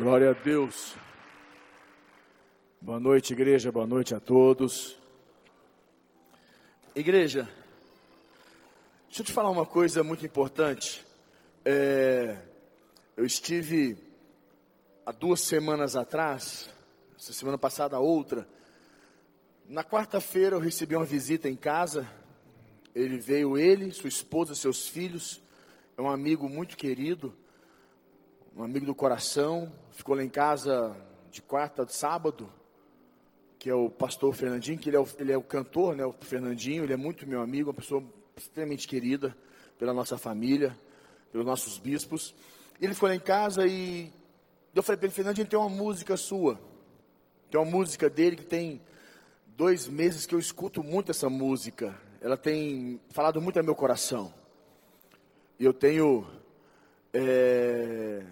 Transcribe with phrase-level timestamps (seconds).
[0.00, 0.96] Glória a Deus.
[2.80, 3.70] Boa noite, igreja.
[3.70, 4.98] Boa noite a todos.
[6.94, 7.46] Igreja,
[9.08, 11.04] deixa eu te falar uma coisa muito importante.
[11.62, 12.34] É,
[13.14, 13.98] eu estive
[15.04, 16.70] há duas semanas atrás,
[17.18, 18.48] essa semana passada outra.
[19.68, 22.10] Na quarta-feira eu recebi uma visita em casa.
[22.94, 25.42] Ele veio, ele, sua esposa, seus filhos.
[25.94, 27.36] É um amigo muito querido,
[28.56, 29.70] um amigo do coração.
[29.92, 30.96] Ficou lá em casa
[31.30, 32.52] de quarta, de sábado,
[33.58, 36.12] que é o pastor Fernandinho, que ele é o, ele é o cantor, né, o
[36.12, 36.84] Fernandinho.
[36.84, 38.02] Ele é muito meu amigo, uma pessoa
[38.36, 39.36] extremamente querida
[39.78, 40.76] pela nossa família,
[41.30, 42.34] pelos nossos bispos.
[42.80, 44.12] Ele ficou lá em casa e
[44.74, 46.58] eu falei para ele, Fernandinho, tem uma música sua.
[47.50, 48.80] Tem uma música dele que tem
[49.56, 51.98] dois meses que eu escuto muito essa música.
[52.20, 54.32] Ela tem falado muito ao meu coração.
[55.58, 56.26] E eu tenho
[57.12, 58.24] é,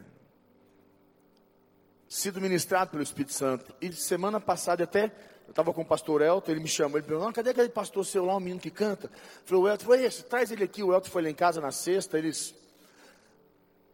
[2.09, 3.75] sido ministrado pelo Espírito Santo.
[3.81, 5.05] E semana passada até,
[5.47, 8.25] eu estava com o pastor Elton, ele me chamou, ele perguntou, cadê aquele pastor seu
[8.25, 9.11] lá, um menino que canta?
[9.45, 10.83] Falei, o Elton, foi esse, traz ele aqui.
[10.83, 12.55] O Elton foi lá em casa na sexta, eles...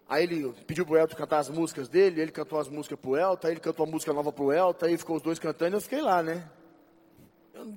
[0.07, 3.47] Aí ele pediu pro Elton cantar as músicas dele, ele cantou as músicas pro Elton,
[3.47, 5.81] aí ele cantou uma música nova pro Elton, aí ficou os dois cantando e eu
[5.81, 6.49] fiquei lá, né?
[7.55, 7.75] Eu,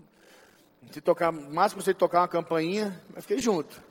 [0.92, 3.82] se tocar, máximo você tocar uma campainha, mas fiquei junto.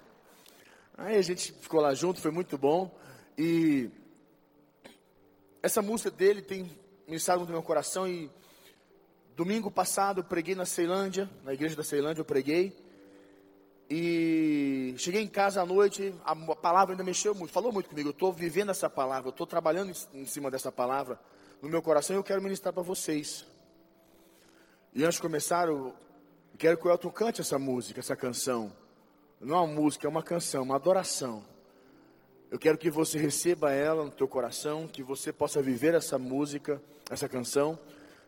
[0.96, 2.94] Aí a gente ficou lá junto, foi muito bom.
[3.36, 3.90] E
[5.66, 6.70] essa música dele tem
[7.08, 8.06] ministrado no meu coração.
[8.06, 8.30] E
[9.34, 12.76] domingo passado eu preguei na Ceilândia, na igreja da Ceilândia eu preguei.
[13.90, 18.08] E cheguei em casa à noite, a palavra ainda mexeu muito, falou muito comigo.
[18.08, 21.18] Eu estou vivendo essa palavra, eu estou trabalhando em cima dessa palavra
[21.60, 23.44] no meu coração e eu quero ministrar para vocês.
[24.94, 25.94] E antes de começar, eu
[26.56, 28.72] quero que o Elton cante essa música, essa canção.
[29.40, 31.44] Não é uma música, é uma canção, uma adoração.
[32.50, 36.80] Eu quero que você receba ela no teu coração, que você possa viver essa música,
[37.10, 37.78] essa canção.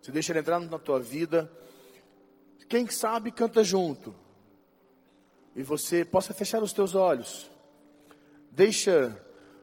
[0.02, 1.50] Você deixa ela entrar na tua vida.
[2.69, 4.14] Quem sabe canta junto.
[5.55, 7.51] E você possa fechar os teus olhos.
[8.51, 9.17] Deixa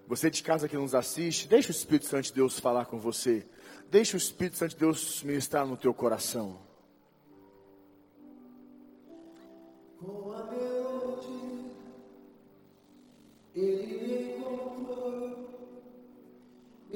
[0.08, 3.46] você de casa que nos assiste, deixa o Espírito Santo de Deus falar com você.
[3.90, 6.60] Deixa o Espírito Santo de Deus ministrar no teu coração.
[10.00, 10.46] Com a
[13.56, 14.35] ele me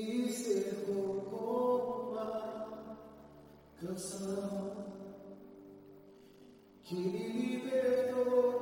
[0.05, 2.97] me cercou com uma
[3.81, 4.85] canção
[6.83, 8.59] que me libertou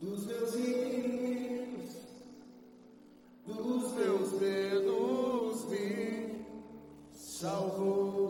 [0.00, 1.96] dos meus inimigos,
[3.46, 6.44] dos meus medos, me
[7.12, 8.29] salvou.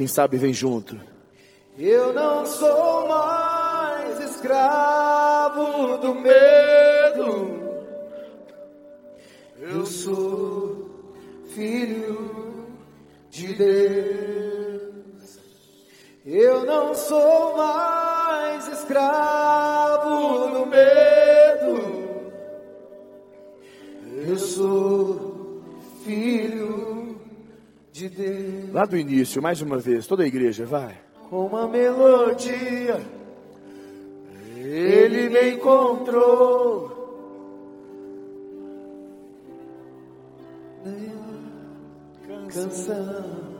[0.00, 0.98] Quem sabe vem junto.
[1.76, 7.60] Eu não sou mais escravo do medo.
[9.60, 11.12] Eu sou
[11.54, 12.66] filho
[13.28, 15.38] de Deus.
[16.24, 19.29] Eu não sou mais escravo
[28.72, 30.96] Lá do início, mais uma vez, toda a igreja, vai.
[31.28, 33.00] Com uma melodia,
[34.56, 36.98] ele me encontrou.
[42.48, 43.50] Canção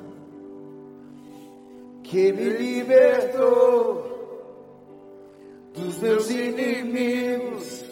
[2.02, 4.10] que me libertou
[5.72, 7.84] dos meus inimigos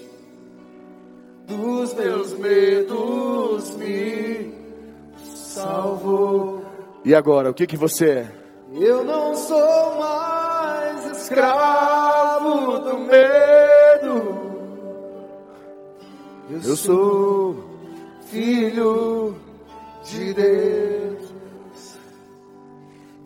[1.49, 4.53] dos meus medos me
[5.35, 6.58] salvou.
[7.09, 8.29] E agora, o que que você é?
[8.71, 14.13] Eu não sou mais escravo do medo.
[16.51, 17.65] Eu, Eu sou
[18.27, 19.35] filho
[20.05, 21.33] de Deus.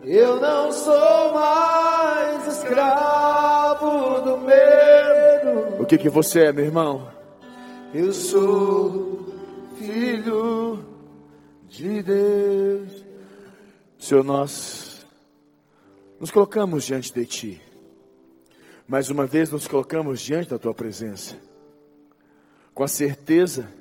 [0.05, 5.81] Eu não sou mais escravo do medo.
[5.81, 7.05] O que que você é, meu irmão?
[7.93, 9.25] Eu sou
[9.77, 10.79] filho
[11.67, 13.02] de Deus.
[14.03, 15.07] Senhor, nós
[16.19, 17.61] nos colocamos diante de Ti.
[18.85, 21.39] Mais uma vez nos colocamos diante da Tua presença.
[22.73, 23.71] Com a certeza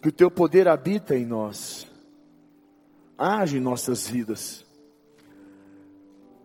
[0.00, 1.88] que o Teu poder habita em nós.
[3.18, 4.64] Age em nossas vidas.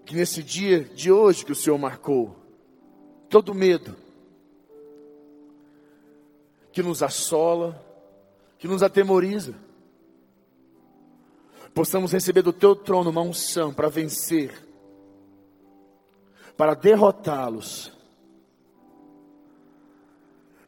[0.07, 2.35] Que nesse dia de hoje que o Senhor marcou,
[3.29, 3.95] todo medo,
[6.71, 7.79] que nos assola,
[8.57, 9.68] que nos atemoriza,
[11.79, 14.51] possamos receber do teu trono uma unção para vencer,
[16.57, 17.93] para derrotá-los.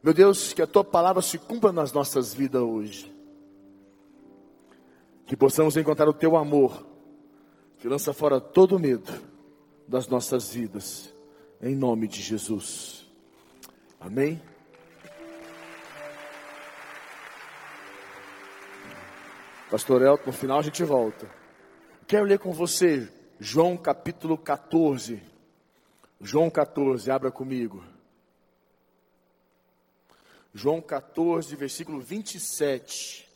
[0.02, 3.14] Meu Deus, que a tua palavra se cumpra nas nossas vidas hoje.
[5.26, 6.82] Que possamos encontrar o teu amor,
[7.76, 9.12] que lança fora todo medo
[9.86, 11.14] das nossas vidas,
[11.60, 13.06] em nome de Jesus.
[14.00, 14.40] Amém?
[19.72, 21.26] Pastor Elton, no final a gente volta.
[22.06, 23.10] Quero ler com você
[23.40, 25.22] João capítulo 14.
[26.20, 27.82] João 14, abra comigo.
[30.52, 33.26] João 14, versículo 27.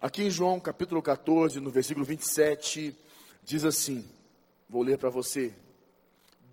[0.00, 2.98] Aqui em João capítulo 14, no versículo 27,
[3.44, 4.04] diz assim:
[4.68, 5.54] Vou ler para você.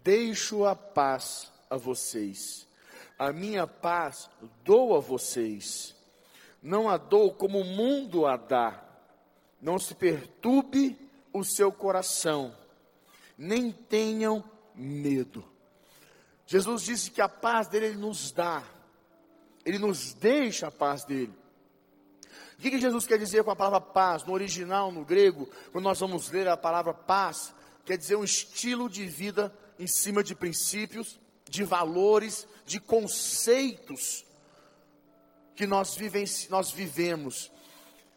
[0.04, 2.68] Deixo a paz a vocês,
[3.18, 4.30] a minha paz
[4.63, 5.98] dou a vocês
[6.62, 8.84] não a dou como o mundo a dá.
[9.62, 10.98] Não se perturbe
[11.34, 12.56] o seu coração,
[13.38, 15.44] nem tenham medo.
[16.46, 18.64] Jesus disse que a paz dele ele nos dá,
[19.66, 21.34] ele nos deixa a paz dele.
[22.58, 24.24] O que, que Jesus quer dizer com a palavra paz?
[24.26, 27.54] No original, no grego, quando nós vamos ler a palavra paz,
[27.86, 31.20] quer dizer um estilo de vida em cima de princípios,
[31.50, 34.26] de valores, de conceitos
[35.60, 37.52] que nós, vivem, nós vivemos.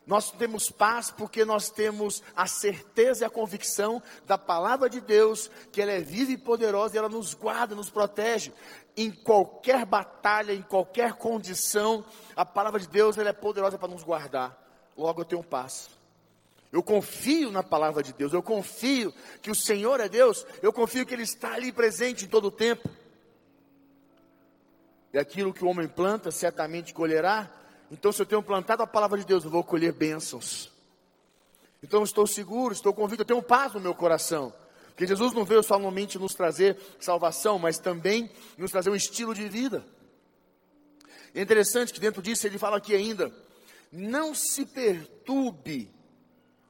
[0.06, 5.50] Nós temos paz porque nós temos a certeza e a convicção da palavra de Deus,
[5.72, 8.52] que ela é viva e poderosa e ela nos guarda, nos protege.
[8.96, 12.04] Em qualquer batalha, em qualquer condição,
[12.36, 14.56] a palavra de Deus ela é poderosa para nos guardar.
[14.96, 15.90] Logo eu tenho paz.
[16.70, 19.12] Eu confio na palavra de Deus, eu confio
[19.42, 22.52] que o Senhor é Deus, eu confio que Ele está ali presente em todo o
[22.52, 22.88] tempo.
[25.12, 27.50] E aquilo que o homem planta, certamente colherá.
[27.90, 30.70] Então, se eu tenho plantado a palavra de Deus, eu vou colher bênçãos.
[31.82, 34.54] Então, estou seguro, estou convicto, eu tenho paz no meu coração.
[34.88, 39.48] Porque Jesus não veio somente nos trazer salvação, mas também nos trazer um estilo de
[39.48, 39.84] vida.
[41.34, 43.32] É interessante que dentro disso ele fala aqui ainda:
[43.90, 45.90] não se perturbe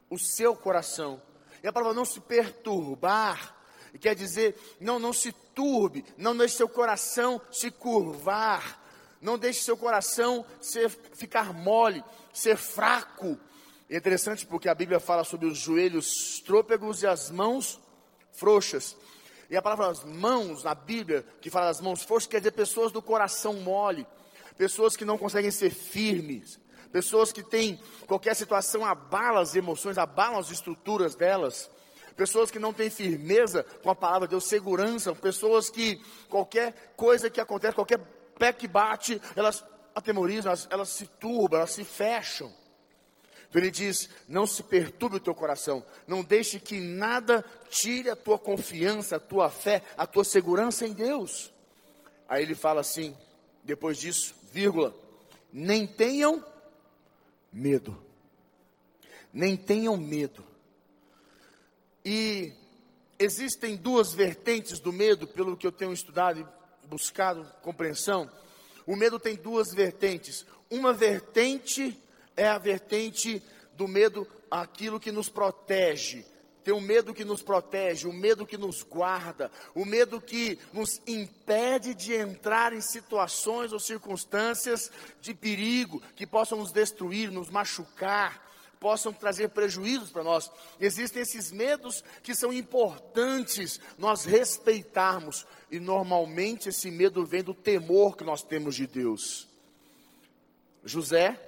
[0.09, 1.21] o seu coração.
[1.62, 3.56] E a palavra não se perturbar
[3.93, 8.81] e quer dizer, não, não se turbe, não deixe seu coração se curvar,
[9.21, 12.03] não deixe seu coração ser, ficar mole,
[12.33, 13.39] ser fraco.
[13.89, 17.79] É interessante porque a Bíblia fala sobre os joelhos trôpegos e as mãos
[18.33, 18.97] frouxas.
[19.50, 22.91] E a palavra as mãos na Bíblia, que fala das mãos frouxas, quer dizer pessoas
[22.91, 24.06] do coração mole,
[24.56, 26.59] pessoas que não conseguem ser firmes,
[26.91, 31.71] pessoas que têm qualquer situação abala as emoções, abala as estruturas delas
[32.17, 37.31] pessoas que não têm firmeza com a palavra de Deus, segurança, pessoas que qualquer coisa
[37.31, 38.00] que acontece, qualquer
[38.38, 39.64] pé que bate, elas
[39.94, 42.53] atemorizam, elas, elas se turbam, elas se fecham.
[43.49, 48.17] Então ele diz: não se perturbe o teu coração, não deixe que nada tire a
[48.17, 51.53] tua confiança, a tua fé, a tua segurança em Deus.
[52.26, 53.15] Aí ele fala assim,
[53.62, 54.94] depois disso, vírgula,
[55.53, 56.43] nem tenham
[57.53, 58.03] medo,
[59.31, 60.52] nem tenham medo.
[62.05, 62.53] E
[63.19, 68.31] existem duas vertentes do medo, pelo que eu tenho estudado e buscado compreensão.
[68.87, 70.45] O medo tem duas vertentes.
[70.71, 71.97] Uma vertente
[72.37, 73.43] é a vertente
[73.75, 76.25] do medo, aquilo que nos protege.
[76.65, 81.01] Tem o medo que nos protege, o medo que nos guarda, o medo que nos
[81.06, 84.91] impede de entrar em situações ou circunstâncias
[85.21, 88.52] de perigo que possam nos destruir, nos machucar
[88.82, 90.51] possam trazer prejuízos para nós.
[90.81, 98.17] Existem esses medos que são importantes nós respeitarmos, e normalmente esse medo vem do temor
[98.17, 99.46] que nós temos de Deus.
[100.84, 101.41] José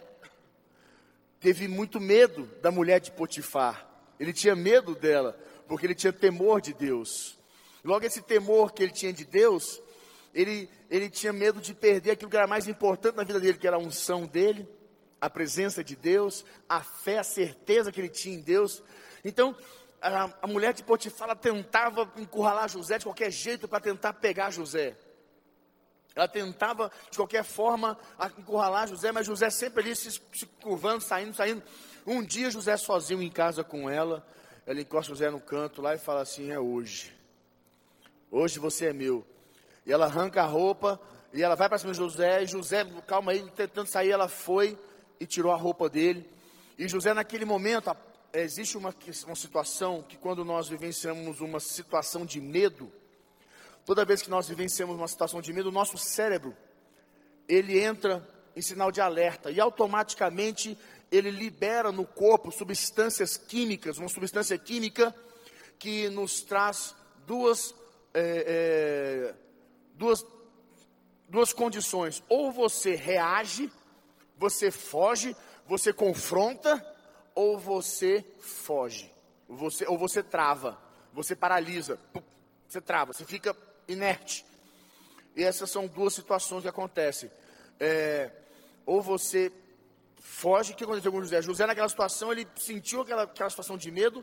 [1.41, 3.85] teve muito medo da mulher de Potifar,
[4.21, 5.37] ele tinha medo dela,
[5.67, 7.37] porque ele tinha temor de Deus.
[7.83, 9.83] Logo, esse temor que ele tinha de Deus,
[10.33, 13.67] ele, ele tinha medo de perder aquilo que era mais importante na vida dele, que
[13.67, 14.69] era a unção dele
[15.25, 18.83] a presença de Deus, a fé, a certeza que ele tinha em Deus.
[19.25, 19.57] Então,
[20.03, 24.95] a, a mulher de Potifar tentava encurralar José de qualquer jeito para tentar pegar José.
[26.15, 27.99] Ela tentava de qualquer forma
[28.39, 31.63] encurralar José, mas José sempre ali se, se curvando, saindo, saindo.
[32.07, 34.27] Um dia José sozinho em casa com ela,
[34.67, 37.19] ela encosta José no canto lá e fala assim: É hoje.
[38.31, 39.27] Hoje você é meu.
[39.87, 41.01] E ela arranca a roupa
[41.33, 42.43] e ela vai para cima de José.
[42.43, 44.79] E José, calma aí, tentando sair, ela foi
[45.19, 46.29] e tirou a roupa dele.
[46.79, 47.95] E José, naquele momento,
[48.33, 48.95] existe uma,
[49.27, 52.93] uma situação que, quando nós vivenciamos uma situação de medo,
[53.85, 56.57] toda vez que nós vivenciamos uma situação de medo, o nosso cérebro
[57.49, 60.79] ele entra em sinal de alerta e automaticamente
[61.11, 65.15] ele libera no corpo substâncias químicas, uma substância química
[65.79, 66.95] que nos traz
[67.27, 67.75] duas,
[68.13, 69.35] é, é,
[69.95, 70.25] duas,
[71.29, 72.23] duas condições.
[72.29, 73.71] Ou você reage,
[74.45, 75.35] você foge,
[75.67, 76.85] você confronta,
[77.35, 79.11] ou você foge.
[79.49, 80.79] Você, ou você trava,
[81.15, 81.99] você paralisa,
[82.69, 83.57] você trava, você fica
[83.89, 84.45] inerte.
[85.35, 87.31] E essas são duas situações que acontecem.
[87.81, 88.31] É,
[88.85, 89.51] ou você
[90.19, 91.41] foge, o que aconteceu com José?
[91.41, 94.23] José naquela situação, ele sentiu aquela, aquela situação de medo,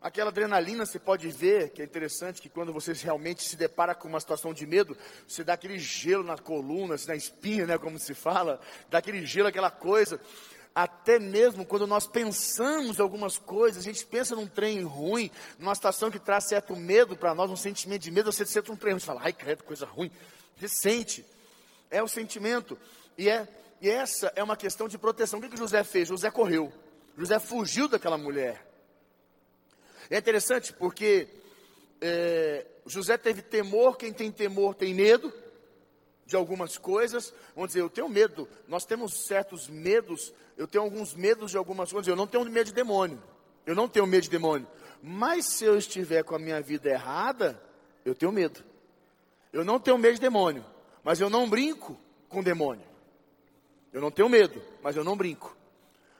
[0.00, 4.08] aquela adrenalina, você pode ver, que é interessante, que quando você realmente se depara com
[4.08, 7.98] uma situação de medo, você dá aquele gelo na coluna, assim, na espinha, né, como
[7.98, 8.60] se fala,
[8.90, 10.20] dá aquele gelo, aquela coisa.
[10.74, 16.10] Até mesmo quando nós pensamos algumas coisas, a gente pensa num trem ruim, numa situação
[16.10, 19.00] que traz certo medo para nós, um sentimento de medo, você sente um trem ruim,
[19.00, 20.10] você fala, ai, credo, coisa ruim.
[20.58, 21.24] Você sente.
[21.90, 22.78] É o sentimento.
[23.16, 23.48] E, é,
[23.80, 25.38] e essa é uma questão de proteção.
[25.38, 26.08] O que, que José fez?
[26.08, 26.72] José correu.
[27.16, 28.65] José fugiu daquela mulher.
[30.10, 31.28] É interessante porque
[32.00, 35.32] é, José teve temor, quem tem temor tem medo
[36.24, 37.32] de algumas coisas.
[37.54, 41.90] Vamos dizer, eu tenho medo, nós temos certos medos, eu tenho alguns medos de algumas
[41.92, 43.22] coisas, eu não tenho medo de demônio,
[43.64, 44.66] eu não tenho medo de demônio.
[45.02, 47.60] Mas se eu estiver com a minha vida errada,
[48.04, 48.64] eu tenho medo.
[49.52, 50.64] Eu não tenho medo de demônio,
[51.02, 51.98] mas eu não brinco
[52.28, 52.86] com demônio.
[53.92, 55.56] Eu não tenho medo, mas eu não brinco.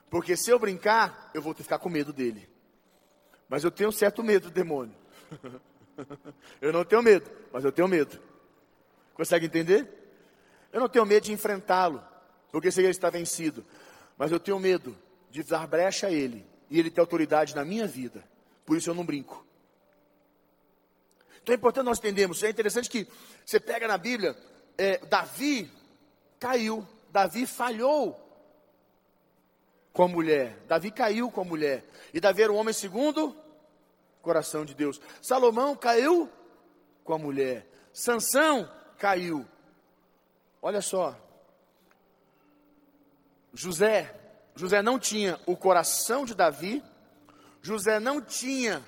[0.09, 2.49] Porque se eu brincar, eu vou ficar com medo dele.
[3.49, 4.95] Mas eu tenho certo medo do demônio.
[6.61, 8.21] eu não tenho medo, mas eu tenho medo.
[9.15, 9.89] Consegue entender?
[10.73, 12.03] Eu não tenho medo de enfrentá-lo,
[12.51, 13.65] porque sei que ele está vencido.
[14.19, 14.97] Mas eu tenho medo
[15.31, 18.25] de dar brecha a ele e ele ter autoridade na minha vida.
[18.65, 19.47] Por isso eu não brinco.
[21.43, 22.43] Então é importante nós entendermos.
[22.43, 23.07] É interessante que
[23.45, 24.37] você pega na Bíblia,
[24.77, 25.71] é, Davi
[26.41, 28.26] caiu, Davi falhou
[29.97, 30.63] com a mulher.
[30.69, 31.83] Davi caiu com a mulher.
[32.13, 35.01] E Davi era um homem segundo o coração de Deus.
[35.23, 36.31] Salomão caiu
[37.03, 37.67] com a mulher.
[37.95, 39.47] Sansão caiu.
[40.61, 41.19] Olha só.
[43.55, 44.15] José,
[44.55, 46.85] José não tinha o coração de Davi,
[47.63, 48.87] José não tinha,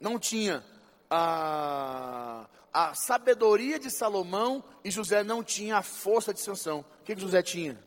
[0.00, 0.64] não tinha
[1.08, 6.80] a, a sabedoria de Salomão e José não tinha a força de Sansão.
[6.80, 7.78] O que, que José tinha?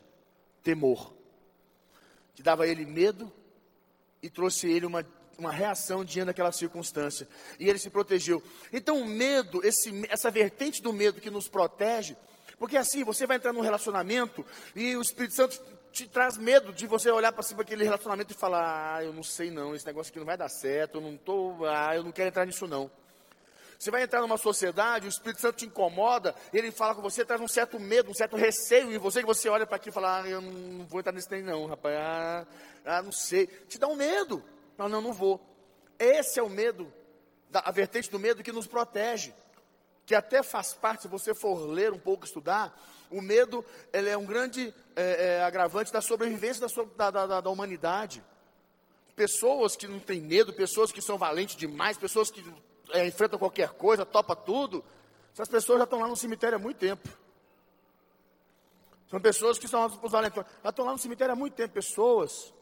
[0.64, 1.15] Temor.
[2.36, 3.32] Que dava a ele medo
[4.22, 5.06] e trouxe a ele uma
[5.38, 7.28] uma reação diante daquela circunstância.
[7.60, 8.42] E ele se protegeu.
[8.72, 12.16] Então o medo, esse, essa vertente do medo que nos protege,
[12.58, 15.62] porque assim, você vai entrar num relacionamento e o Espírito Santo
[15.92, 19.24] te traz medo de você olhar para cima daquele relacionamento e falar, ah, eu não
[19.24, 22.12] sei não, esse negócio aqui não vai dar certo, eu não tô, ah, eu não
[22.12, 22.92] quero entrar nisso não.
[23.78, 27.42] Você vai entrar numa sociedade, o Espírito Santo te incomoda, ele fala com você, traz
[27.42, 30.22] um certo medo, um certo receio em você, que você olha para aqui e fala,
[30.22, 32.48] ah, eu não vou entrar nesse trem não, rapaz, ah,
[32.86, 33.48] ah, não sei.
[33.68, 34.44] Te dá um medo.
[34.78, 35.42] Não, não, não vou.
[35.98, 36.92] Esse é o medo,
[37.54, 39.34] a vertente do medo que nos protege,
[40.06, 42.78] que até faz parte, se você for ler um pouco, estudar,
[43.10, 43.64] o medo
[43.94, 48.24] ele é um grande é, é, agravante da sobrevivência da, da, da, da humanidade.
[49.16, 52.44] Pessoas que não têm medo, pessoas que são valentes demais, pessoas que
[52.92, 54.84] é, enfrentam qualquer coisa, topa tudo,
[55.34, 57.08] essas pessoas já estão lá no cemitério há muito tempo.
[59.10, 62.54] São pessoas que são os valentes, já estão lá no cemitério há muito tempo, pessoas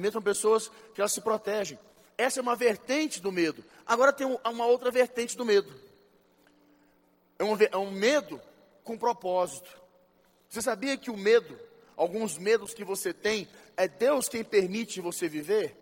[0.00, 1.78] medo são pessoas que elas se protegem.
[2.16, 3.64] Essa é uma vertente do medo.
[3.86, 5.72] Agora tem uma outra vertente do medo.
[7.38, 8.40] É um, é um medo
[8.82, 9.70] com propósito.
[10.48, 11.58] Você sabia que o medo,
[11.96, 15.76] alguns medos que você tem, é Deus quem permite você viver?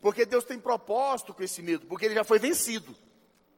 [0.00, 2.94] Porque Deus tem propósito com esse medo, porque ele já foi vencido.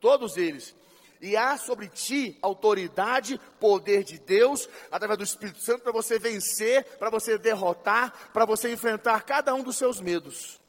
[0.00, 0.75] Todos eles
[1.20, 6.85] e há sobre ti autoridade, poder de Deus, através do Espírito Santo, para você vencer,
[6.99, 10.61] para você derrotar, para você enfrentar cada um dos seus medos.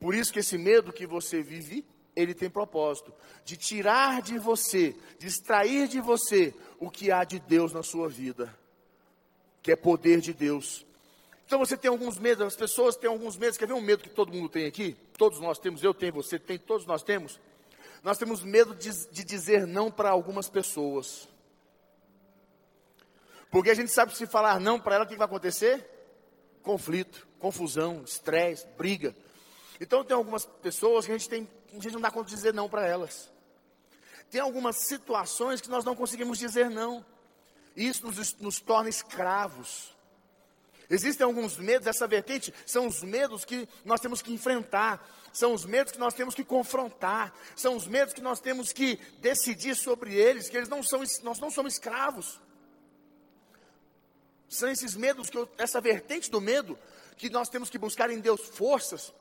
[0.00, 1.84] Por isso que esse medo que você vive,
[2.16, 3.12] ele tem propósito
[3.44, 8.08] de tirar de você, de extrair de você o que há de Deus na sua
[8.08, 8.56] vida,
[9.62, 10.86] que é poder de Deus.
[11.48, 13.58] Então você tem alguns medos, as pessoas têm alguns medos.
[13.58, 14.96] Quer ver um medo que todo mundo tem aqui?
[15.16, 17.40] Todos nós temos, eu tenho, você tem, todos nós temos
[18.02, 21.28] nós temos medo de, de dizer não para algumas pessoas.
[23.50, 25.84] Porque a gente sabe que se falar não para ela, o que vai acontecer?
[26.62, 29.16] Conflito, confusão, estresse, briga.
[29.80, 32.52] Então tem algumas pessoas que a gente, tem, a gente não dá conta de dizer
[32.52, 33.30] não para elas.
[34.30, 37.04] Tem algumas situações que nós não conseguimos dizer não.
[37.74, 39.96] Isso nos, nos torna escravos.
[40.90, 45.66] Existem alguns medos, essa vertente são os medos que nós temos que enfrentar, são os
[45.66, 50.14] medos que nós temos que confrontar, são os medos que nós temos que decidir sobre
[50.14, 52.40] eles, que eles não são, nós não somos escravos.
[54.48, 56.78] São esses medos, que eu, essa vertente do medo,
[57.18, 59.12] que nós temos que buscar em Deus forças,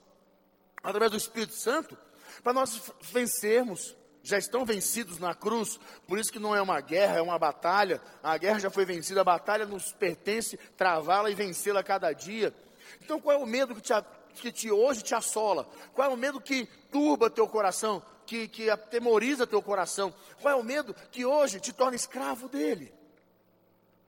[0.81, 1.97] através do Espírito Santo,
[2.41, 3.93] para nós vencermos.
[4.27, 8.01] Já estão vencidos na cruz, por isso que não é uma guerra, é uma batalha.
[8.21, 12.53] A guerra já foi vencida, a batalha nos pertence travá-la e vencê-la cada dia.
[13.01, 13.93] Então, qual é o medo que, te,
[14.33, 15.65] que te, hoje te assola?
[15.93, 20.13] Qual é o medo que turba teu coração, que, que atemoriza teu coração?
[20.41, 22.93] Qual é o medo que hoje te torna escravo dele?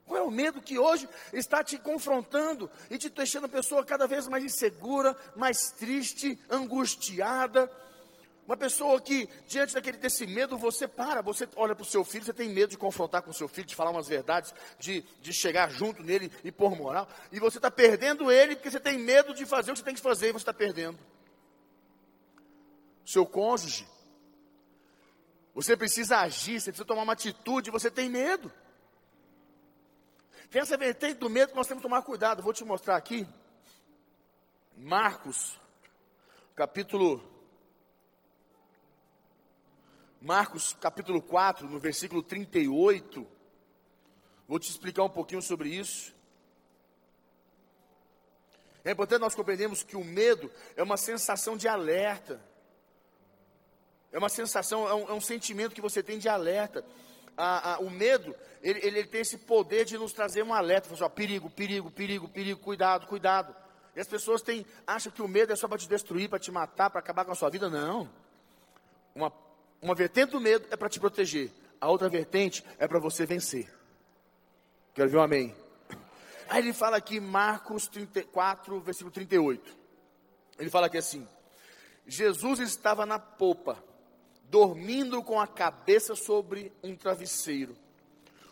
[0.06, 4.06] Qual é o medo que hoje está te confrontando e te deixando a pessoa cada
[4.06, 7.72] vez mais insegura, mais triste, angustiada?
[8.50, 12.26] Uma pessoa que, diante daquele desse medo, você para, você olha para o seu filho,
[12.26, 15.32] você tem medo de confrontar com o seu filho, de falar umas verdades, de, de
[15.32, 19.36] chegar junto nele e pôr moral, e você está perdendo ele porque você tem medo
[19.36, 20.98] de fazer o que você tem que fazer e você está perdendo.
[23.06, 23.88] Seu cônjuge,
[25.54, 28.52] você precisa agir, você precisa tomar uma atitude, você tem medo.
[30.50, 32.42] Tem essa vertente do medo que nós temos que tomar cuidado.
[32.42, 33.28] Vou te mostrar aqui.
[34.76, 35.56] Marcos,
[36.56, 37.38] capítulo.
[40.22, 43.28] Marcos, capítulo 4, no versículo 38.
[44.48, 46.14] Vou te explicar um pouquinho sobre isso.
[48.84, 52.42] É importante nós compreendermos que o medo é uma sensação de alerta.
[54.12, 56.84] É uma sensação, é um, é um sentimento que você tem de alerta
[57.40, 61.02] a, a, o medo, ele, ele, tem esse poder de nos trazer um alerta, assim,
[61.02, 63.56] ó, perigo, perigo, perigo, perigo, cuidado, cuidado.
[63.96, 66.52] E as pessoas têm, acham que o medo é só para te destruir, para te
[66.52, 67.70] matar, para acabar com a sua vida.
[67.70, 68.10] Não.
[69.16, 69.32] Uma,
[69.82, 71.52] uma vertente do medo é para te proteger.
[71.80, 73.72] A outra vertente é para você vencer.
[74.94, 75.56] Quero ver um amém.
[76.50, 79.78] Aí ele fala aqui, Marcos 34, versículo 38.
[80.58, 81.28] Ele fala aqui assim:
[82.06, 83.82] Jesus estava na popa
[84.50, 87.78] dormindo com a cabeça sobre um travesseiro.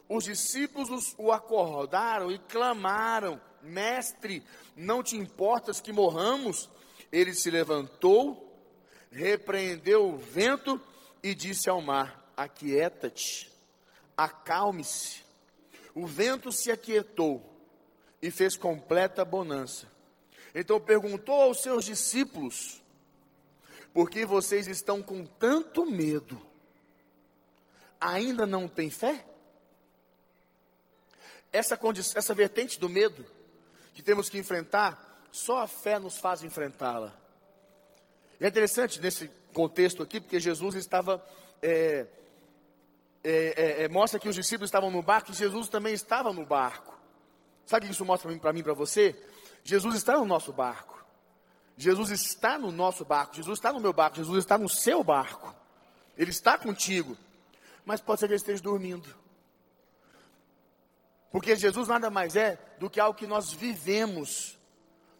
[0.08, 4.44] Os discípulos o acordaram e clamaram: Mestre,
[4.76, 6.70] não te importas que morramos?
[7.12, 8.56] Ele se levantou,
[9.12, 10.80] repreendeu o vento
[11.30, 13.52] e disse ao mar: Aquieta-te,
[14.16, 15.24] acalme-se.
[15.94, 17.44] O vento se aquietou
[18.22, 19.88] e fez completa bonança.
[20.54, 22.82] Então perguntou aos seus discípulos:
[23.94, 26.40] porque vocês estão com tanto medo.
[28.00, 29.26] Ainda não tem fé?
[31.52, 33.26] Essa, condição, essa vertente do medo
[33.96, 37.12] que temos que enfrentar, só a fé nos faz enfrentá-la.
[38.40, 41.24] é interessante nesse contexto aqui, porque Jesus estava.
[41.62, 42.06] É,
[43.24, 46.46] é, é, é mostra que os discípulos estavam no barco e Jesus também estava no
[46.46, 46.96] barco.
[47.66, 49.16] Sabe o que isso mostra para mim, para você?
[49.64, 50.96] Jesus está no nosso barco.
[51.76, 55.54] Jesus está no nosso barco, Jesus está no meu barco, Jesus está no seu barco.
[56.18, 57.18] Ele está contigo.
[57.86, 59.14] Mas pode ser que ele esteja dormindo.
[61.32, 64.57] Porque Jesus nada mais é do que algo que nós vivemos.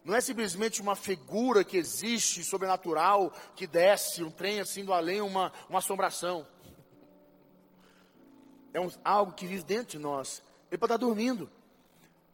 [0.04, 5.20] Não é simplesmente uma figura que existe, sobrenatural, que desce, um trem assim do além,
[5.20, 6.46] uma, uma assombração.
[8.72, 10.42] É um, algo que vive dentro de nós.
[10.70, 11.50] Ele pode estar dormindo.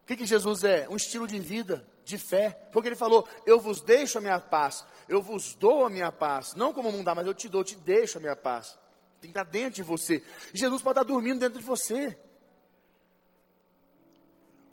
[0.03, 0.89] O que, que Jesus é?
[0.89, 4.85] Um estilo de vida de fé, porque ele falou: Eu vos deixo a minha paz,
[5.09, 7.63] eu vos dou a minha paz, não como o mundo dá, mas eu te dou,
[7.63, 8.79] eu te deixo a minha paz.
[9.21, 10.23] Tem que estar dentro de você.
[10.53, 12.19] Jesus pode estar dormindo dentro de você.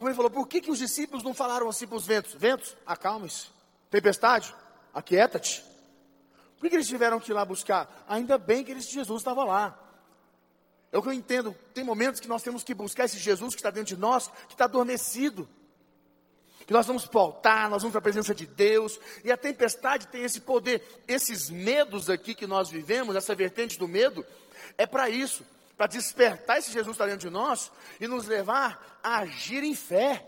[0.01, 2.33] Como ele falou, por que, que os discípulos não falaram assim para os ventos?
[2.33, 3.49] Ventos, acalme-se.
[3.87, 4.51] Tempestade,
[4.91, 5.61] aquieta-te.
[6.55, 8.03] Por que, que eles tiveram que ir lá buscar?
[8.09, 9.77] Ainda bem que Jesus estava lá.
[10.91, 11.55] É o que eu entendo.
[11.71, 14.55] Tem momentos que nós temos que buscar esse Jesus que está dentro de nós, que
[14.55, 15.47] está adormecido
[16.65, 20.23] que nós vamos pautar, nós vamos para a presença de Deus, e a tempestade tem
[20.23, 20.81] esse poder.
[21.07, 24.25] Esses medos aqui que nós vivemos, essa vertente do medo,
[24.79, 25.45] é para isso,
[25.81, 30.23] para despertar esse Jesus está dentro de nós e nos levar a agir em fé,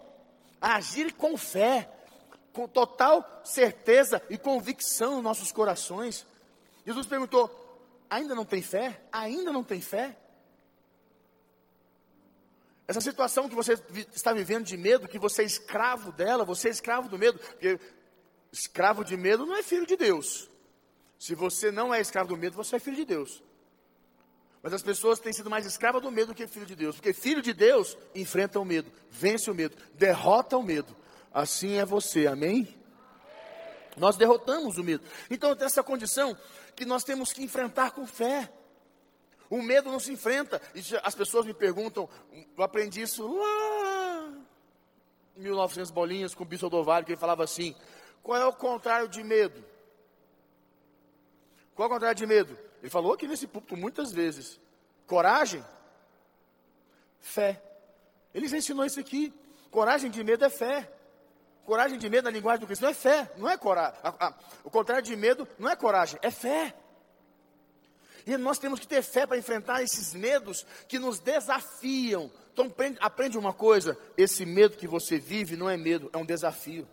[0.59, 1.87] a agir com fé,
[2.51, 6.25] com total certeza e convicção nos nossos corações.
[6.83, 7.51] Jesus perguntou:
[8.09, 8.99] ainda não tem fé?
[9.11, 10.17] Ainda não tem fé?
[12.87, 13.73] Essa situação que você
[14.11, 17.79] está vivendo de medo, que você é escravo dela, você é escravo do medo, porque
[18.51, 20.49] escravo de medo não é filho de Deus.
[21.19, 23.43] Se você não é escravo do medo, você é filho de Deus.
[24.63, 27.11] Mas as pessoas têm sido mais escravas do medo do que filho de Deus, porque
[27.11, 30.95] filho de Deus enfrenta o medo, vence o medo, derrota o medo.
[31.33, 32.73] Assim é você, amém?
[33.97, 35.03] Nós derrotamos o medo.
[35.29, 36.37] Então tem essa condição
[36.77, 38.49] que nós temos que enfrentar com fé.
[39.49, 40.61] O medo não se enfrenta.
[40.73, 44.33] E as pessoas me perguntam, eu aprendi isso lá
[45.35, 47.75] em 1900 bolinhas com o Bispo Odovalho, que ele falava assim:
[48.21, 49.61] qual é o contrário de medo?
[51.75, 52.57] Qual é o contrário de medo?
[52.83, 54.59] Ele falou aqui nesse púlpito muitas vezes:
[55.07, 55.63] coragem,
[57.21, 57.63] fé.
[58.33, 59.33] Ele já ensinou isso aqui.
[59.71, 60.91] Coragem de medo é fé.
[61.65, 63.97] Coragem de medo na linguagem do cristão é fé, não é coragem.
[64.65, 66.75] O contrário de medo não é coragem, é fé.
[68.27, 72.29] E nós temos que ter fé para enfrentar esses medos que nos desafiam.
[72.51, 76.25] Então aprende, aprende uma coisa: esse medo que você vive não é medo, é um
[76.25, 76.85] desafio.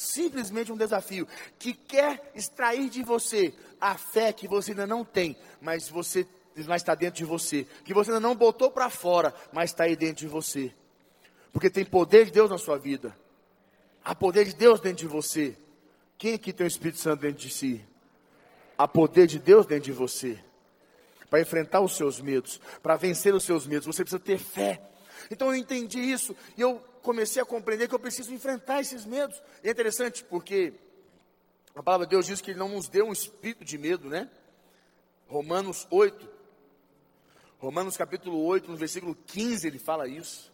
[0.00, 5.36] Simplesmente um desafio que quer extrair de você a fé que você ainda não tem,
[5.60, 6.26] mas você
[6.66, 9.94] mas está dentro de você, que você ainda não botou para fora, mas está aí
[9.94, 10.72] dentro de você.
[11.52, 13.14] Porque tem poder de Deus na sua vida.
[14.02, 15.54] Há poder de Deus dentro de você.
[16.16, 17.84] Quem aqui tem o Espírito Santo dentro de si?
[18.78, 20.42] Há poder de Deus dentro de você.
[21.28, 24.80] Para enfrentar os seus medos, para vencer os seus medos, você precisa ter fé.
[25.30, 29.40] Então eu entendi isso e eu comecei a compreender que eu preciso enfrentar esses medos.
[29.62, 30.74] E é interessante porque
[31.74, 34.30] a palavra de Deus diz que Ele não nos deu um espírito de medo, né?
[35.26, 36.28] Romanos 8.
[37.60, 40.50] Romanos capítulo 8, no versículo 15, ele fala isso.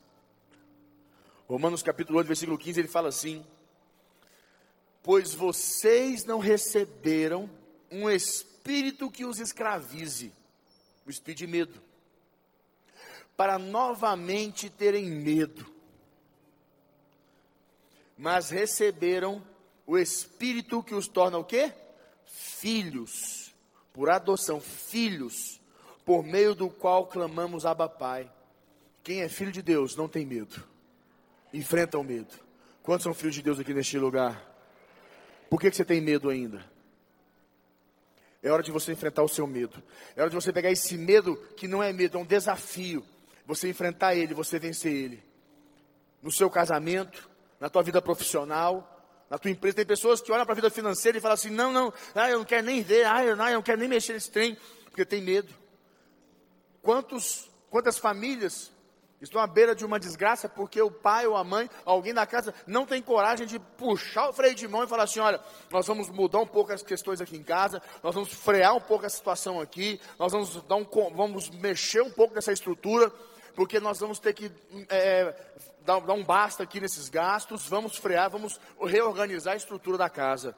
[1.49, 3.47] Romanos capítulo 8, versículo 15, ele fala assim:
[5.03, 7.49] Pois vocês não receberam
[7.91, 10.33] um espírito que os escravize,
[11.07, 11.81] o espírito de medo,
[13.37, 15.65] para novamente terem medo,
[18.17, 19.43] mas receberam
[19.87, 21.73] o espírito que os torna o quê?
[22.25, 23.55] Filhos,
[23.93, 25.61] por adoção, filhos,
[26.05, 28.31] por meio do qual clamamos Abba Pai.
[29.03, 30.77] Quem é filho de Deus não tem medo
[31.57, 32.35] enfrenta o medo.
[32.83, 34.41] Quantos são filhos de Deus aqui neste lugar?
[35.51, 36.65] Por que, que você tem medo ainda?
[38.43, 39.83] É hora de você enfrentar o seu medo.
[40.15, 43.05] É hora de você pegar esse medo que não é medo, é um desafio.
[43.45, 45.23] Você enfrentar ele, você vencer ele.
[46.23, 47.29] No seu casamento,
[47.61, 48.93] na tua vida profissional,
[49.31, 49.77] na tua empresa.
[49.77, 52.39] Tem pessoas que olham para a vida financeira e falam assim: não, não, ah, eu
[52.39, 55.05] não quero nem ver, ah, eu não, eu não quero nem mexer nesse trem, porque
[55.05, 55.53] tem medo.
[56.83, 58.71] Quantos, quantas famílias
[59.21, 62.55] Estão à beira de uma desgraça porque o pai ou a mãe, alguém da casa,
[62.67, 65.41] não tem coragem de puxar o freio de mão e falar assim: olha,
[65.71, 69.07] nós vamos mudar um pouco as questões aqui em casa, nós vamos frear um pouco
[69.07, 73.11] a situação aqui, nós vamos, dar um, vamos mexer um pouco nessa estrutura,
[73.57, 74.53] porque nós vamos ter que
[74.89, 75.35] é,
[75.85, 80.55] dar, dar um basta aqui nesses gastos, vamos frear, vamos reorganizar a estrutura da casa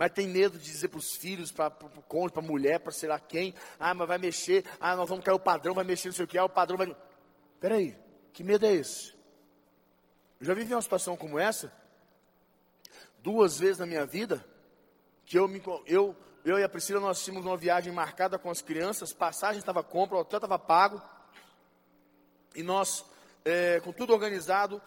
[0.00, 2.90] mas tem medo de dizer para os filhos, para o cônjuge, para a mulher, para
[2.90, 6.08] sei lá quem, ah, mas vai mexer, ah, nós vamos cair o padrão, vai mexer,
[6.08, 6.96] não sei o que, ah, o padrão vai.
[7.60, 7.94] Peraí,
[8.32, 9.12] que medo é esse?
[10.40, 11.70] Eu já vivi uma situação como essa,
[13.18, 14.42] duas vezes na minha vida,
[15.26, 18.62] que eu, me, eu, eu e a Priscila, nós tínhamos uma viagem marcada com as
[18.62, 21.02] crianças, passagem estava compra, o hotel estava pago,
[22.54, 23.04] e nós,
[23.44, 24.80] é, com tudo organizado,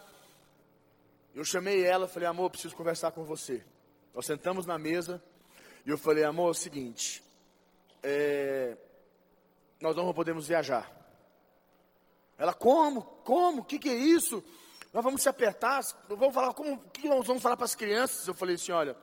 [1.34, 3.64] eu chamei ela, falei, amor, preciso conversar com você.
[4.14, 5.24] Nós sentamos na mesa,
[5.86, 7.24] e eu falei, amor, é o seguinte,
[8.04, 8.78] é,
[9.80, 10.92] nós não podemos viajar.
[12.38, 13.02] Ela, como?
[13.24, 13.62] Como?
[13.62, 14.44] O que, que é isso?
[14.94, 18.28] Nós vamos se apertar, vamos falar, como, que nós vamos falar para as crianças?
[18.28, 18.96] Eu falei assim, olha,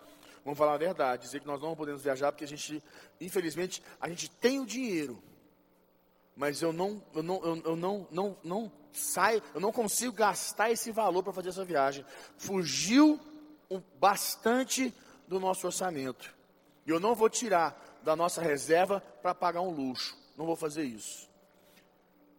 [0.44, 2.82] vamos falar a verdade, dizer que nós não podemos viajar, porque a gente,
[3.20, 5.20] infelizmente, a gente tem o dinheiro,
[6.36, 10.70] mas eu não, eu não, eu, eu não, não, não saio, eu não consigo gastar
[10.70, 12.04] esse valor para fazer essa viagem.
[12.36, 13.20] Fugiu
[13.98, 14.94] bastante
[15.28, 16.34] do nosso orçamento.
[16.86, 20.16] E eu não vou tirar da nossa reserva para pagar um luxo.
[20.36, 21.28] Não vou fazer isso.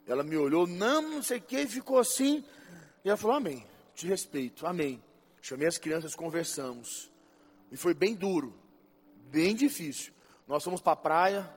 [0.08, 2.44] Ela me olhou, não, não sei o que, e ficou assim.
[3.06, 5.02] E ela falou: Amém, te respeito, amém.
[5.42, 7.12] Chamei as crianças, conversamos.
[7.72, 8.54] E foi bem duro,
[9.30, 10.14] bem difícil.
[10.48, 11.50] Nós fomos para a praia,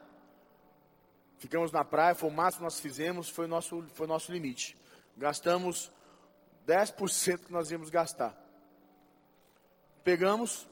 [1.38, 4.32] ficamos na praia, foi o máximo que nós fizemos, foi o nosso, foi o nosso
[4.32, 4.76] limite.
[5.16, 5.92] Gastamos
[6.66, 8.34] 10% que nós íamos gastar.
[10.02, 10.68] Pegamos,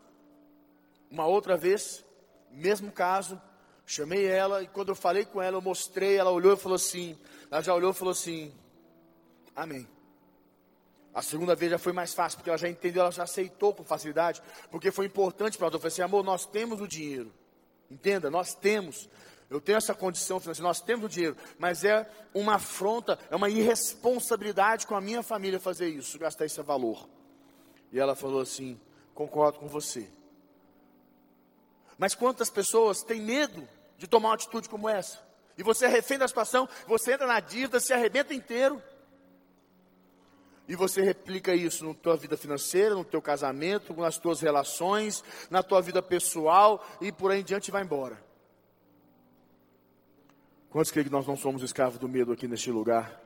[1.11, 2.05] uma outra vez,
[2.51, 3.41] mesmo caso,
[3.87, 7.19] chamei ela e quando eu falei com ela, eu mostrei, ela olhou e falou assim:
[7.51, 8.55] ela já olhou e falou assim:
[9.55, 9.89] Amém.
[11.15, 13.85] A segunda vez já foi mais fácil, porque ela já entendeu, ela já aceitou com
[13.85, 15.77] facilidade, porque foi importante para ela.
[15.77, 17.33] Eu falei assim: amor, nós temos o dinheiro.
[17.91, 19.09] Entenda, nós temos.
[19.53, 23.51] Eu tenho essa condição financeira, nós temos o dinheiro, mas é uma afronta, é uma
[23.51, 27.07] irresponsabilidade com a minha família fazer isso, gastar esse valor.
[27.93, 28.81] E ela falou assim:
[29.15, 30.09] concordo com você.
[31.99, 35.21] Mas quantas pessoas têm medo de tomar uma atitude como essa?
[35.59, 38.83] E você é refém da situação, você entra na dívida, se arrebenta inteiro.
[40.67, 45.63] E você replica isso na tua vida financeira, no teu casamento, nas tuas relações, na
[45.63, 48.32] tua vida pessoal e por aí em diante vai embora.
[50.73, 53.21] Quantos creem que nós não somos escravos do medo aqui neste lugar?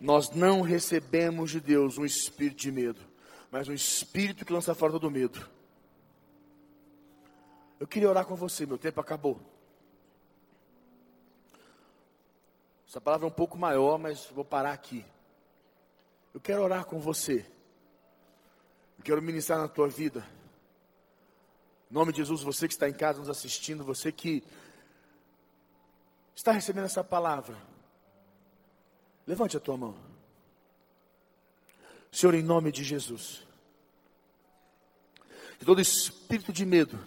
[0.00, 3.00] Nós não recebemos de Deus um espírito de medo,
[3.50, 5.46] mas um espírito que lança fora do medo.
[7.78, 9.38] Eu queria orar com você, meu tempo acabou.
[12.88, 15.04] Essa palavra é um pouco maior, mas vou parar aqui.
[16.32, 17.44] Eu quero orar com você.
[18.96, 20.26] Eu quero ministrar na tua vida.
[21.90, 24.42] Em nome de Jesus, você que está em casa nos assistindo, você que
[26.34, 27.56] está recebendo essa palavra,
[29.26, 29.94] levante a tua mão.
[32.10, 33.42] Senhor, em nome de Jesus,
[35.58, 36.98] que todo espírito de medo,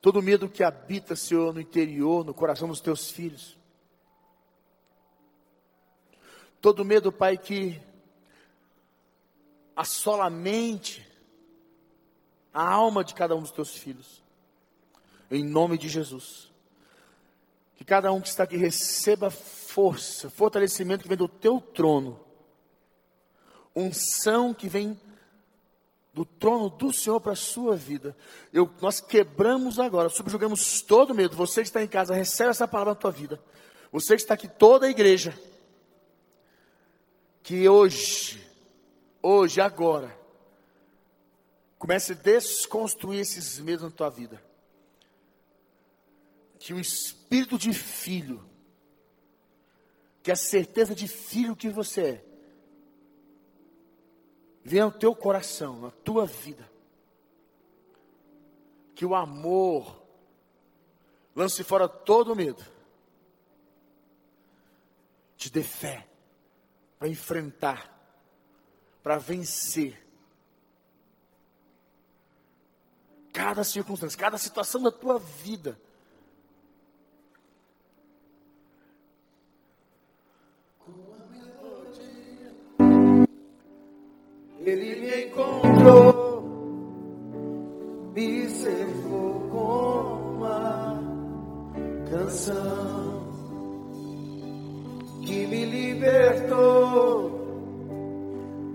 [0.00, 3.56] todo medo que habita, Senhor, no interior, no coração dos teus filhos,
[6.60, 7.78] todo medo, Pai, que
[9.76, 11.06] assola a mente,
[12.52, 14.23] a alma de cada um dos teus filhos.
[15.30, 16.52] Em nome de Jesus.
[17.76, 22.20] Que cada um que está aqui receba força, fortalecimento que vem do teu trono.
[23.74, 24.98] Unção que vem
[26.12, 28.16] do trono do Senhor para a sua vida.
[28.52, 31.36] Eu, nós quebramos agora, subjugamos todo medo.
[31.36, 33.42] Você que está em casa, recebe essa palavra na tua vida.
[33.90, 35.36] Você que está aqui, toda a igreja.
[37.42, 38.48] Que hoje,
[39.20, 40.16] hoje, agora,
[41.76, 44.40] comece a desconstruir esses medos na tua vida.
[46.64, 48.42] Que o espírito de filho,
[50.22, 52.24] que a certeza de filho que você é,
[54.64, 56.66] venha ao teu coração, na tua vida.
[58.94, 60.02] Que o amor
[61.36, 62.64] lance fora todo o medo.
[65.36, 66.08] Te dê fé
[66.98, 67.94] para enfrentar,
[69.02, 70.02] para vencer
[73.34, 75.78] cada circunstância, cada situação da tua vida.
[84.66, 86.42] Ele me encontrou,
[88.14, 91.02] me cercou com uma
[92.10, 93.24] canção
[95.20, 97.44] que me libertou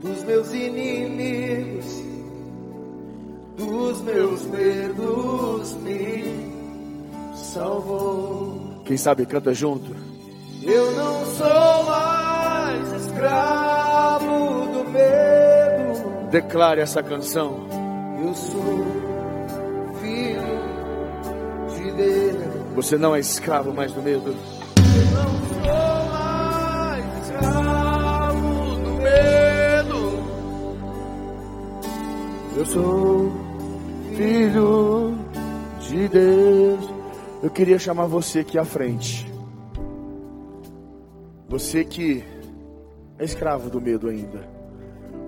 [0.04, 2.04] dos meus inimigos,
[3.58, 6.54] dos meus medos, me
[7.36, 8.84] salvou.
[8.86, 10.19] Quem sabe canta junto.
[16.32, 17.68] Declare essa canção.
[18.24, 18.86] Eu sou
[20.00, 20.42] filho
[21.76, 22.76] de Deus.
[22.76, 24.30] Você não é escravo mais do medo.
[24.30, 30.24] Eu não sou mais escravo do medo.
[32.58, 33.32] Eu sou
[34.15, 35.18] filho
[35.80, 36.89] de Deus.
[37.42, 39.28] Eu queria chamar você aqui à frente.
[41.48, 42.24] Você que
[43.18, 44.59] é escravo do medo ainda.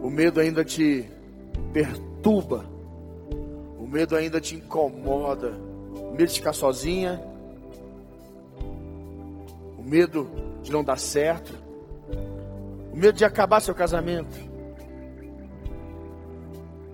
[0.02, 1.08] O medo ainda te
[1.72, 2.66] perturba.
[3.80, 5.54] O medo ainda te incomoda.
[5.94, 7.22] O medo de ficar sozinha.
[9.78, 10.28] O medo
[10.64, 11.54] de não dar certo.
[12.92, 14.36] O medo de acabar seu casamento.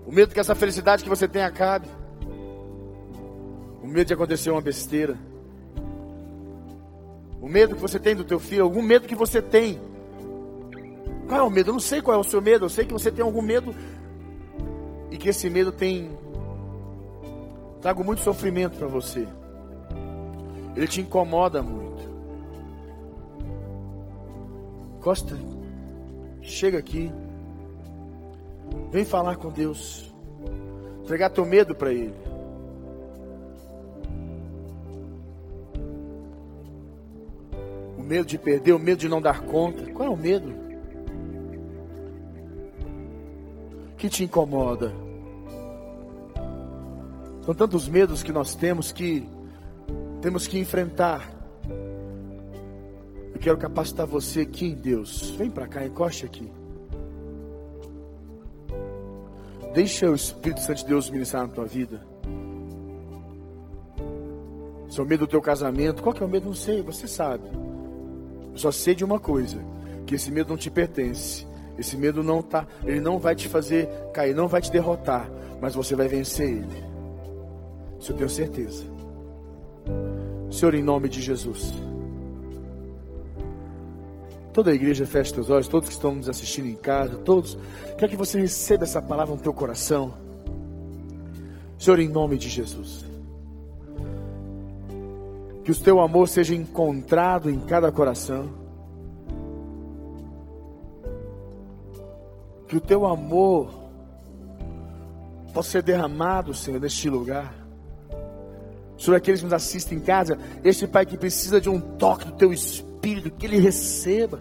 [0.05, 1.87] O medo que essa felicidade que você tem acabe.
[3.81, 5.17] O medo de acontecer uma besteira.
[7.41, 9.79] O medo que você tem do teu filho, algum medo que você tem.
[11.27, 11.69] Qual é o medo?
[11.69, 12.65] Eu não sei qual é o seu medo.
[12.65, 13.75] Eu sei que você tem algum medo
[15.11, 16.17] e que esse medo tem
[17.81, 19.27] trago muito sofrimento para você.
[20.75, 22.07] Ele te incomoda muito.
[25.01, 25.37] Costa,
[26.41, 27.11] chega aqui.
[28.91, 30.13] Vem falar com Deus.
[31.03, 32.13] Entregar teu medo para Ele.
[37.97, 39.85] O medo de perder, o medo de não dar conta.
[39.91, 40.66] Qual é o medo?
[43.97, 44.93] Que te incomoda?
[47.41, 49.27] São tantos medos que nós temos que
[50.21, 51.33] temos que enfrentar.
[53.33, 55.31] Eu quero capacitar você aqui em Deus.
[55.31, 56.51] Vem para cá, encoste aqui.
[59.73, 62.05] Deixa o Espírito Santo de Deus ministrar na tua vida.
[64.89, 66.47] Seu medo do teu casamento, qual que é o medo?
[66.47, 67.43] Não sei, você sabe.
[68.51, 69.59] Eu só sei de uma coisa,
[70.05, 71.45] que esse medo não te pertence.
[71.77, 75.29] Esse medo não tá, ele não vai te fazer cair, não vai te derrotar,
[75.61, 76.83] mas você vai vencer ele.
[77.99, 78.83] Isso eu tenho certeza.
[80.49, 81.73] Senhor, em nome de Jesus.
[84.53, 87.57] Toda a igreja fecha teus olhos, todos que estão nos assistindo em casa, todos.
[87.97, 90.13] Quero que você receba essa palavra no teu coração.
[91.77, 93.05] Senhor, em nome de Jesus.
[95.63, 98.49] Que o teu amor seja encontrado em cada coração.
[102.67, 103.69] Que o teu amor
[105.53, 107.53] possa ser derramado, Senhor, neste lugar.
[108.97, 112.33] Sobre aqueles que nos assistem em casa, este Pai que precisa de um toque do
[112.33, 114.39] teu Espírito, que ele receba.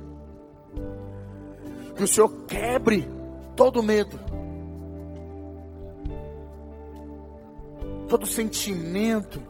[1.94, 3.08] Que o Senhor quebre
[3.54, 4.18] todo medo,
[8.08, 9.40] todo sentimento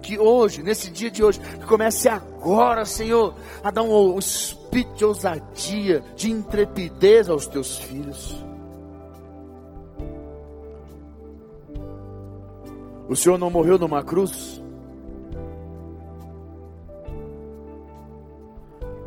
[0.00, 5.04] que hoje, nesse dia de hoje, que comece agora, Senhor, a dar um, espírito de
[5.04, 8.44] ousadia, de intrepidez aos teus filhos.
[13.08, 14.62] O Senhor não morreu numa cruz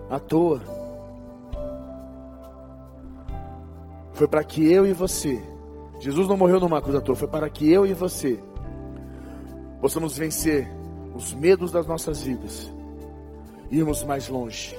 [0.09, 0.61] à toa.
[4.11, 5.41] Foi para que eu e você,
[5.99, 8.39] Jesus não morreu numa cruz à toa, foi para que eu e você
[9.81, 10.71] possamos vencer
[11.13, 12.71] os medos das nossas vidas,
[13.71, 14.75] irmos mais longe